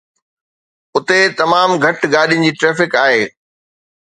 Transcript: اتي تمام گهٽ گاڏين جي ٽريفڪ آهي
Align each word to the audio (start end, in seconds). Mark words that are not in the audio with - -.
اتي 0.95 1.19
تمام 1.39 1.69
گهٽ 1.83 1.99
گاڏين 2.15 2.41
جي 2.47 2.51
ٽريفڪ 2.59 2.99
آهي 3.05 3.21